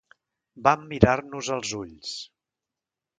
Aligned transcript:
Vam 0.67 0.87
mirar-nos 0.93 1.49
als 1.57 1.73
ulls. 1.83 2.15